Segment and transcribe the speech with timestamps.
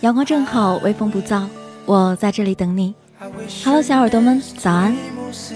[0.00, 1.44] 阳光正好，微风不燥，
[1.84, 2.94] 我在这里等你。
[3.62, 4.96] Hello，小耳朵们，早安！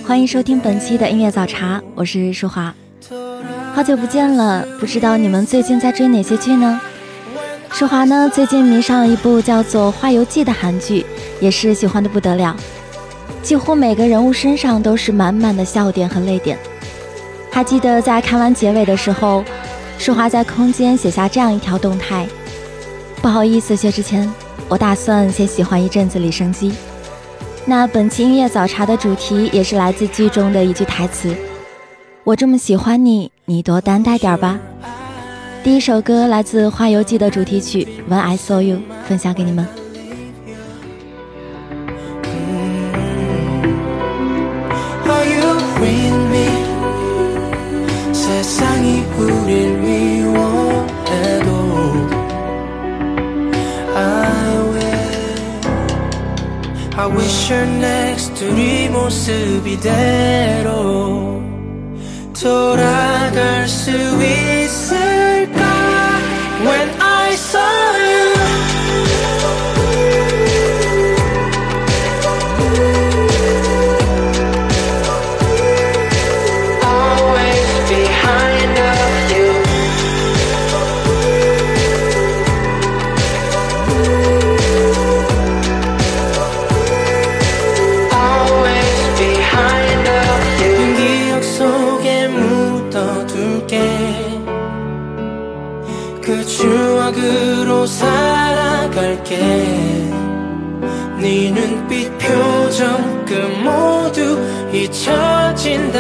[0.06, 2.75] 欢迎收听本期的音乐早茶，我是舒华。
[3.75, 6.78] 好久不见了，不知道你们最近在追哪些剧呢？
[7.70, 11.06] 舒华呢，最近迷上了一部叫做《花游记》的韩剧，
[11.41, 12.55] 也是喜欢的不得了。
[13.43, 16.59] 几乎每个人物身上都是满满的笑点和泪点。
[17.50, 19.43] 还记得在看完结尾的时候，
[19.98, 22.27] 舒华在空间写下这样一条动态：
[23.23, 24.31] 不好意思，薛之谦，
[24.69, 26.73] 我打算先喜欢一阵子李生基。
[27.65, 31.34] 那本期音乐早茶的主题也是来自剧中的一句台词。
[32.25, 34.60] 我这么喜欢你，你多担待点吧。
[35.65, 38.77] 第一首歌来自《花游记》的主题曲《When I Saw You》，
[39.09, 39.66] 分享给你们。
[57.53, 58.47] told us to
[62.44, 62.72] be
[64.19, 64.62] 追了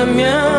[0.04, 0.51] 那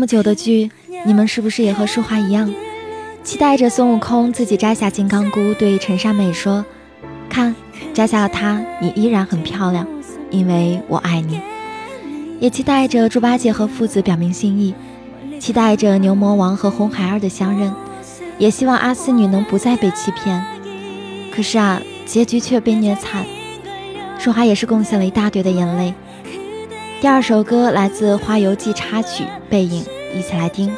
[0.00, 0.70] 这么久的剧，
[1.04, 2.50] 你们是不是也和舒华一样，
[3.22, 6.64] 期待着孙悟空自己摘下金刚箍，对陈善美说
[7.28, 7.54] ：“看，
[7.92, 9.86] 摘下了它，你依然很漂亮，
[10.30, 11.38] 因为我爱你。”
[12.40, 14.74] 也期待着猪八戒和父子表明心意，
[15.38, 17.70] 期待着牛魔王和红孩儿的相认，
[18.38, 20.42] 也希望阿四女能不再被欺骗。
[21.30, 23.26] 可是啊，结局却被虐惨，
[24.18, 25.92] 舒华也是贡献了一大堆的眼泪。
[27.00, 29.82] 第二首歌来自《花游记》插曲《背影》，
[30.14, 30.70] 一起来听。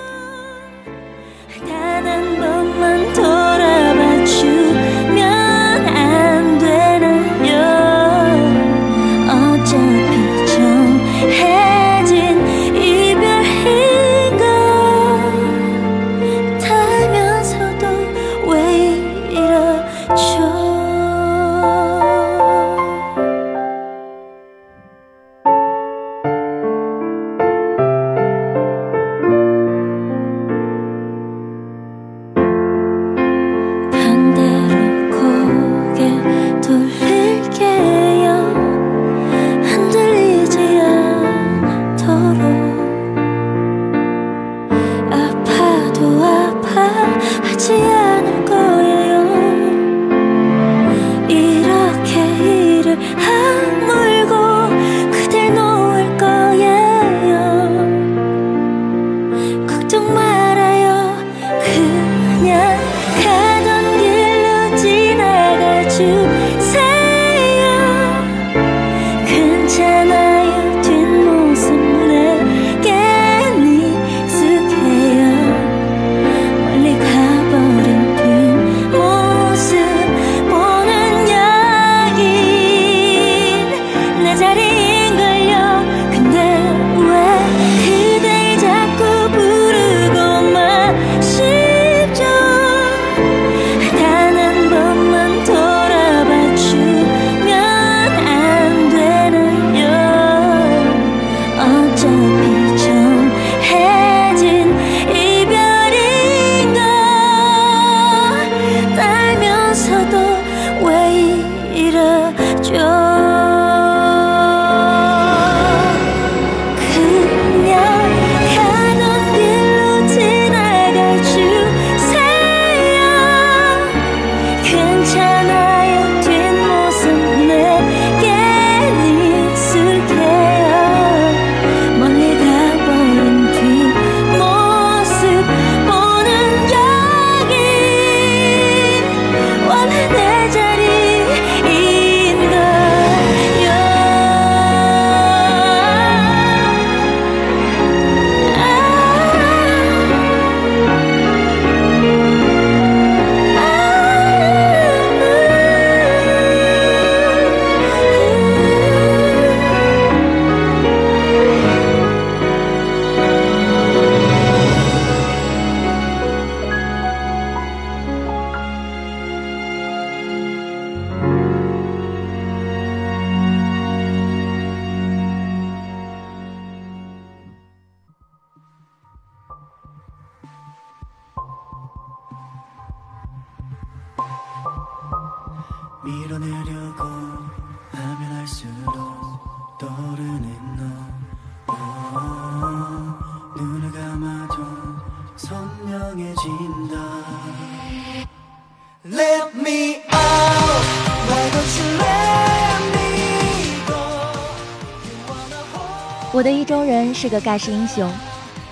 [207.23, 208.12] 是个盖世英雄，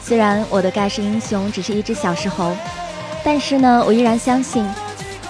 [0.03, 2.53] 虽然我的盖世英雄只是一只小石猴，
[3.23, 4.69] 但是呢，我依然相信，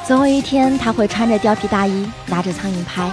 [0.07, 3.13] 总有一天他会穿着貂皮大衣，拿着苍蝇拍，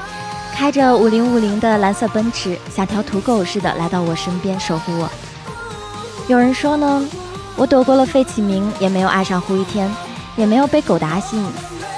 [0.56, 5.10] 开着五零五零的蓝色奔驰，像条土狗似的来到我身边守护我。
[6.30, 7.06] 有人说呢，
[7.58, 9.94] 我躲过了费启鸣，也没有爱上胡一天，
[10.38, 11.46] 也没有被狗达吸引，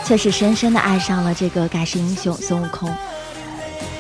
[0.04, 2.90] 却是深深的爱上了这个盖世英雄孙悟空。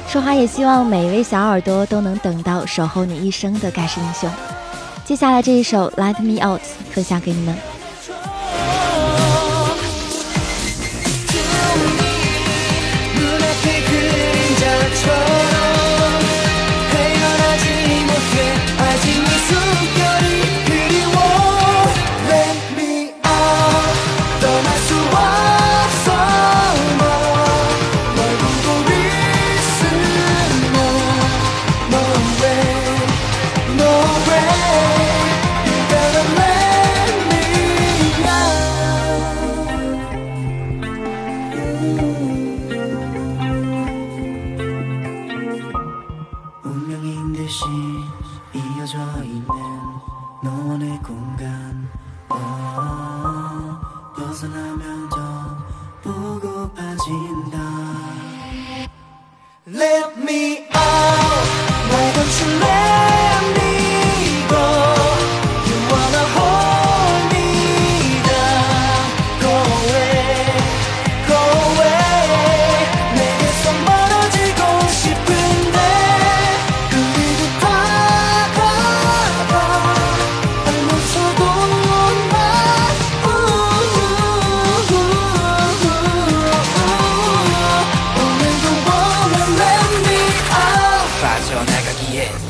[0.09, 4.27] 说话也希望每一位小耳朵都能等到守候你一生的盖世英雄。
[5.05, 7.78] 接下来这一首《Let Me Out》分享给你们。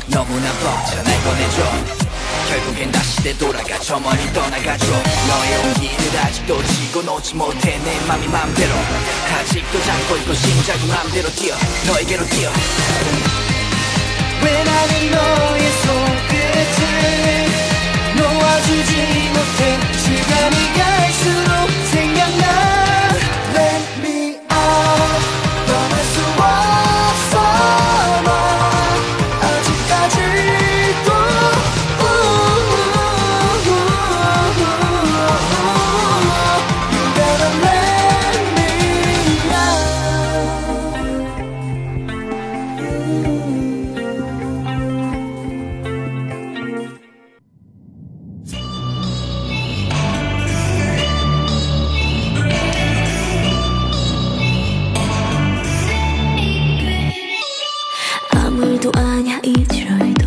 [0.08, 1.62] 너무나 벅차 날 꺼내줘.
[2.48, 8.74] 결국엔 다시 되돌아가 저 멀리 떠나가죠 너의 온기를 아직도 지고 놓지 못해 내 맘이 맘대로.
[9.38, 11.54] 아직도 잡고 있고 심장이 맘대로 뛰어
[11.86, 12.50] 너에게로 뛰어.
[14.42, 16.80] 왜 나는 너의 손끝을
[18.16, 19.78] 놓아주지 못해.
[19.98, 22.69] 시간이 갈수록 생각나
[58.80, 60.26] 일도 아냐 이지랄도.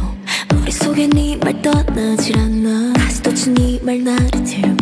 [0.54, 2.94] 머릿속에 네 말 떠나질 않아.
[2.94, 4.73] 가슴 돋친 네말 나를 들고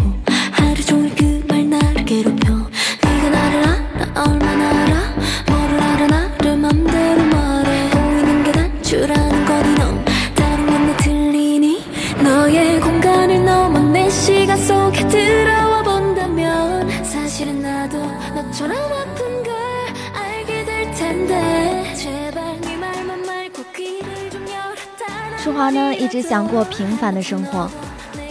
[26.12, 27.72] 只，想过平凡的生活，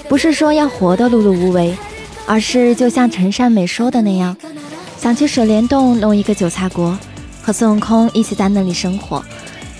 [0.06, 1.74] 不是说要活得碌碌无为，
[2.26, 4.36] 而是就像陈善美说的那样，
[4.98, 6.96] 想去水帘洞弄一个韭菜国，
[7.40, 9.24] 和孙悟空一起在那里生活，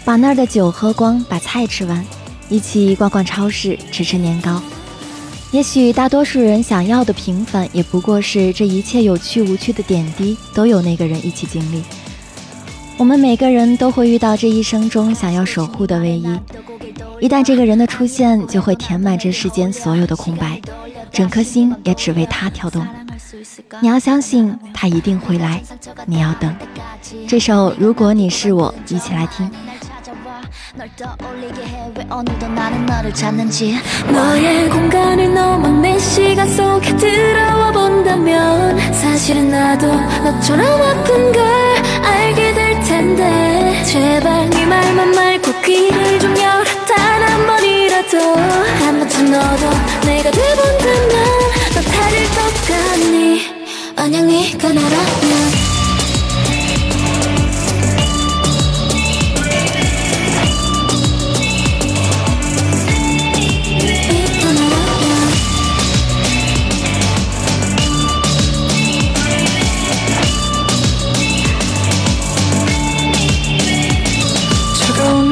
[0.03, 2.03] 把那儿的酒喝光，把菜吃完，
[2.49, 4.63] 一起逛逛超市，吃吃年糕。
[5.53, 11.83] 也许大多数人想要的平凡，也不过是这一切有趣无趣的点滴都有那个人一起经历。
[12.97, 16.39] 我们每个人都会遇到这一生中想要守护的唯一，
[17.20, 20.60] 一旦这个人的出现，就会填满这世间所有的空白，
[21.12, 22.86] 整颗心也只为他跳动。
[23.82, 25.62] 你要相信他一定会来，
[26.06, 26.54] 你要等。
[27.28, 29.50] 这首《如果你是我》，一起来听。
[30.78, 33.80] 널 떠올리게 해왜 오늘도 나는 너를 찾는지
[34.12, 41.44] 너의 공간을 넘어 내 시간 속에 들어와 본다면 사실은 나도 너처럼 아픈 걸
[42.04, 46.59] 알게 될 텐데 제발 네 말만 말고 귀를 좀 열어 단 한
[48.11, 48.19] 번이라도
[48.85, 49.71] 한 번쯤 너도
[50.05, 51.11] 내가 돼본다면
[51.75, 53.43] 넌 다를 것 같니?
[53.95, 55.71] 만약 네가 나라면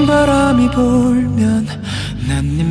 [0.07, 0.71] 바람이
[1.37, 1.38] 네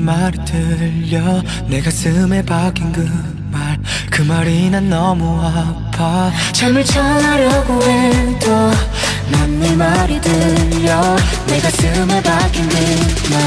[0.08, 1.44] 말이 들려.
[1.68, 3.06] 내 가슴에 박힌 그
[3.52, 3.78] 말.
[4.10, 6.32] 그 말이 난 너무 아파.
[6.54, 8.72] 잠을 청하려고 해도
[9.30, 11.18] 난 네 말이 들려.
[11.48, 12.76] 내 가슴에 박힌 그
[13.34, 13.42] 말.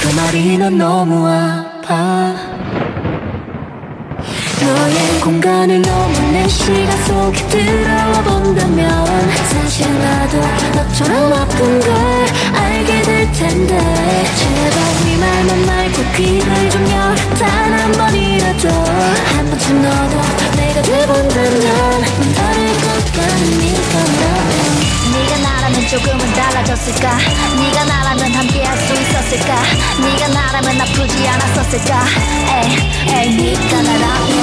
[0.00, 2.55] 그 말이 난 너무 아파
[4.64, 9.06] 너의 공간을 넘어 내 시간 속에 들어와 본다면
[9.50, 10.38] 사실 나도
[10.74, 11.90] 너처럼 아픈 걸
[12.54, 13.78] 알게 될 텐데.
[14.36, 20.16] 제발 네 말만 말고 귀를 좀 열어 단한 번이라도 한 번쯤 너도
[20.56, 23.12] 내가 돼본다면 넌 다를 것
[23.58, 27.18] 네가 나라면 네가 나라면 조금은 달라졌을까?
[27.58, 29.62] 네가 나라면 함께할 수 있었을까?
[30.00, 32.04] 네가 나라면 아프지 않았었을까?
[32.48, 32.76] 에이
[33.14, 34.36] 에이 네가 나라면.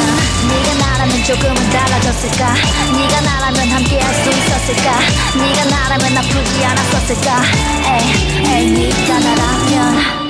[0.50, 2.54] 네가 나라면 조금은 달라졌을까?
[2.98, 5.00] 네가 나라면 함께할 수 있었을까?
[5.38, 7.42] 네가 나라면 아프지 않았었을까?
[7.86, 10.23] 에이 에이 네가 나라면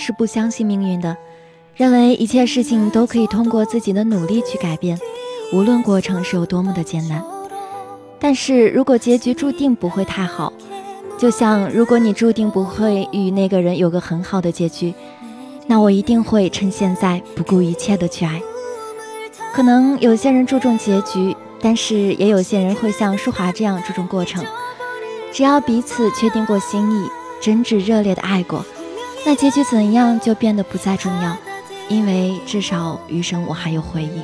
[0.00, 1.14] 是不相信命运的，
[1.76, 4.98] 认为一切事情都可以通过自己的努力去改变，
[5.52, 7.22] 无论过程是有多么的艰难。
[8.18, 10.50] 但是如果结局注定不会太好，
[11.18, 14.94] 就像如果你注定不会与那个人有个很好的结局，
[15.66, 18.40] 那我一定会趁现在不顾一切的去爱。
[19.52, 24.42] 可能有些人注重结局，但是也有些人会像舒华这样注重过程。
[25.30, 27.08] 只要彼此确定过心意，
[27.40, 28.64] 真挚热烈的爱过，
[29.24, 31.36] 那结局怎样就变得不再重要，
[31.88, 34.22] 因为至少余生我还有回忆。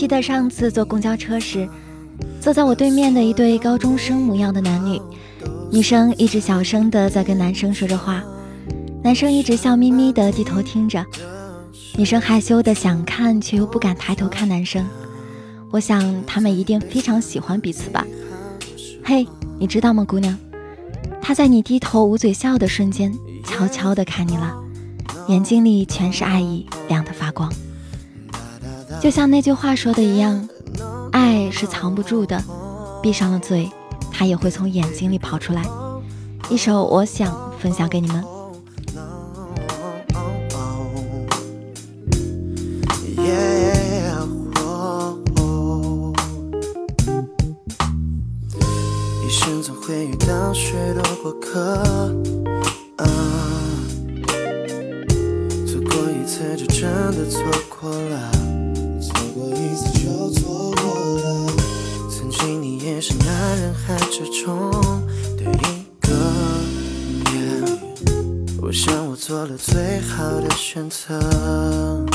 [0.00, 1.68] 记得上次坐公交车时，
[2.40, 4.98] 坐在我对面的一对高中生模样的男女，
[5.70, 8.24] 女生一直小声的在跟男生说着话，
[9.04, 11.04] 男生一直笑眯眯的低头听着，
[11.98, 14.82] 女生害羞的想看却又不敢抬头看男生。
[15.70, 18.02] 我想他们一定非常喜欢彼此吧。
[19.04, 20.34] 嘿，你知道吗，姑娘？
[21.20, 23.12] 他在你低头捂嘴笑的瞬间，
[23.44, 24.50] 悄悄的看你了，
[25.28, 27.52] 眼睛里全是爱意，亮得发光。
[29.00, 30.46] 就像那句话说的一样，
[31.10, 32.42] 爱是藏不住的，
[33.02, 33.70] 闭上了嘴，
[34.12, 35.64] 它也会从眼睛里跑出来。
[36.50, 38.22] 一首《我想》分享给你们。
[43.16, 44.20] Yeah,
[44.56, 46.14] oh, oh
[49.24, 51.82] 一生总会遇到许多过客，
[55.66, 58.30] 错过一次就真的错过了，
[69.40, 72.09] 做了最好的选择。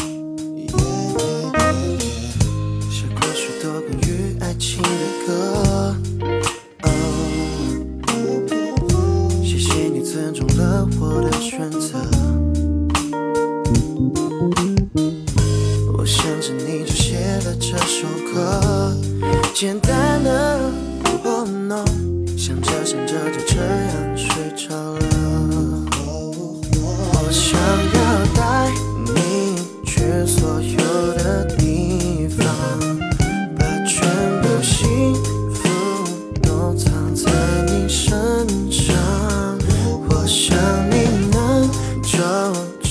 [42.15, 42.84] show.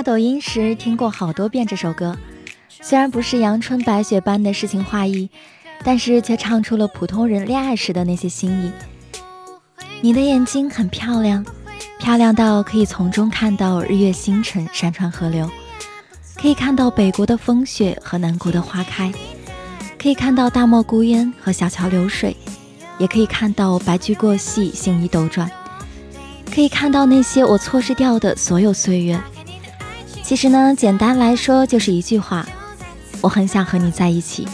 [0.00, 2.16] 刷抖音时听过好多遍这首歌，
[2.80, 5.28] 虽然不是阳春白雪般的诗情画意，
[5.84, 8.72] 但是却唱出了普通人恋爱时的那些心意。
[10.00, 11.44] 你的眼睛很漂亮，
[11.98, 15.46] 漂亮到可以从中看到日月星辰、山川河流，
[16.34, 19.12] 可以看到北国的风雪和南国的花开，
[19.98, 22.34] 可以看到大漠孤烟和小桥流水，
[22.96, 25.50] 也可以看到白驹过隙、星移斗转。
[26.50, 29.20] 可以看到那些我错失掉的所有岁月。
[30.30, 32.46] 其实呢，简单来说就是一句话：
[33.20, 34.46] 我很想和你在一起。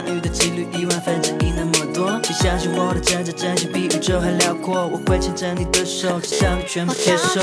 [0.00, 7.38] 相遇的几率亿万分之一那么多，请相信我的真真真心比宇宙还辽阔，我会牵着你的手，只想你全部接受。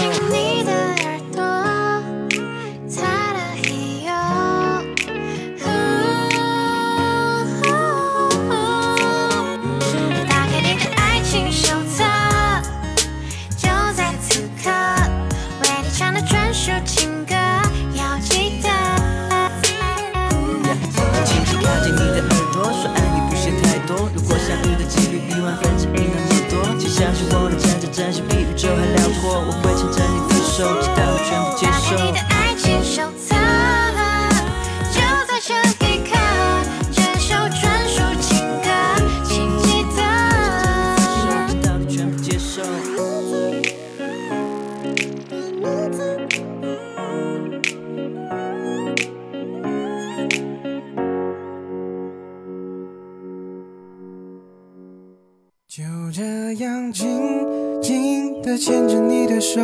[58.57, 59.61] 牵着你的手，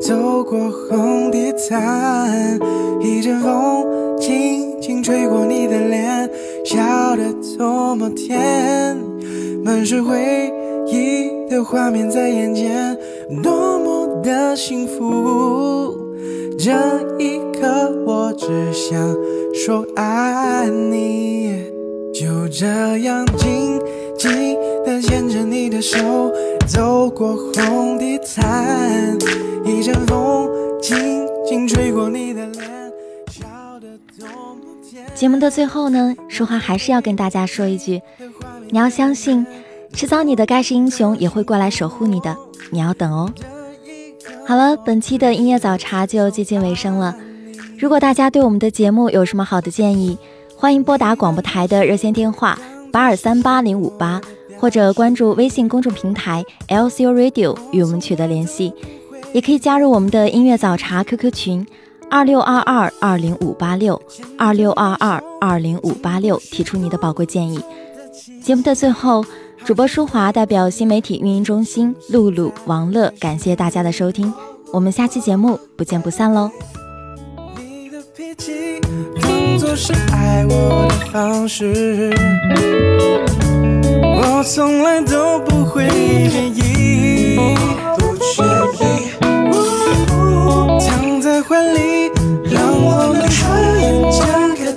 [0.00, 2.58] 走过红地毯，
[3.00, 3.84] 一阵风
[4.20, 6.30] 轻轻吹过你的脸，
[6.64, 7.24] 笑得
[7.58, 8.96] 多么甜，
[9.64, 10.52] 满是回
[10.86, 12.96] 忆的画面在眼前，
[13.42, 15.98] 多么的幸福。
[16.58, 16.70] 这
[17.18, 19.16] 一刻，我只想
[19.52, 21.64] 说爱你，
[22.12, 22.66] 就这
[22.98, 23.80] 样静
[24.16, 24.56] 静
[25.00, 25.98] 牵着你的手。
[26.66, 29.18] 走过红地毯，
[29.64, 30.48] 一阵风
[30.80, 32.70] 轻轻吹过你的脸。
[35.14, 38.00] 节目的最后呢，淑华还是要跟大家说一句：
[38.70, 39.44] 你要相信，
[39.92, 42.36] 迟早你的盖世英雄也会过来守护你的，
[42.70, 43.28] 你要等哦。
[44.46, 47.16] 好了，本期的音乐早茶就接近尾声了。
[47.78, 50.16] 如果大家对我们的节目有什么好的建议，
[50.56, 52.56] 欢迎拨打广播台的热线电话
[52.92, 54.20] 八二三八零五八。
[54.60, 58.72] 或者关注微信公众平台 LCU Radio 与我们取得联系，
[59.32, 61.66] 也可以加入我们的音乐早茶 QQ 群
[62.10, 64.00] 二六二二二零五八六
[64.36, 67.58] 二六二二二零五八六，提出你的宝贵建议。
[68.42, 69.24] 节目的最后，
[69.64, 74.32] 主播舒华代表新媒体运营中心露露、王乐，感谢大家的收听，
[74.72, 76.50] 我们下期节目不见不散喽。
[79.58, 82.14] 做是爱我的方式
[84.40, 87.36] 我从来都不会介意，
[87.98, 88.42] 不介
[88.80, 89.12] 意，
[90.80, 92.10] 躺在怀里，
[92.44, 94.72] 让我们还眼讲个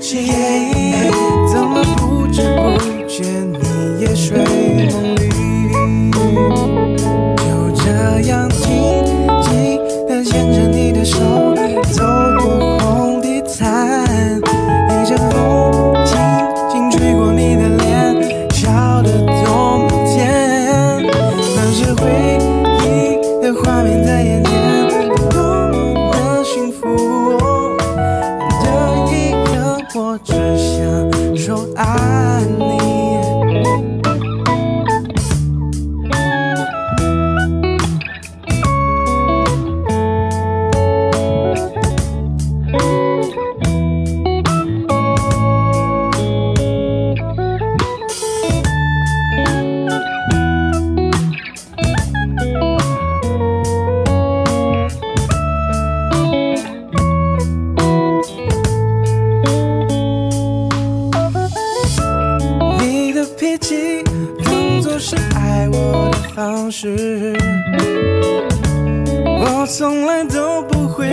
[69.63, 71.09] 我从来都不会